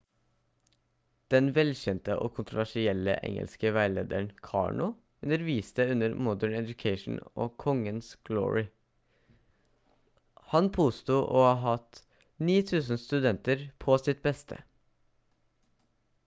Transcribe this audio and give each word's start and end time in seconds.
den 1.31 1.49
velkjente 1.57 2.13
og 2.27 2.31
kontroversielle 2.37 3.13
engelske 3.27 3.73
veilederen 3.75 4.29
karno 4.47 4.87
underviste 5.27 5.85
under 5.97 6.15
modern 6.29 6.57
education 6.61 7.21
og 7.45 7.53
kongens 7.65 8.09
glory 8.31 8.65
han 10.57 10.71
påsto 10.81 11.19
å 11.37 11.47
ha 11.49 11.55
hatt 11.69 12.03
9000 12.51 13.03
studenter 13.07 13.63
på 13.87 14.01
sitt 14.09 14.25
beste 14.31 14.63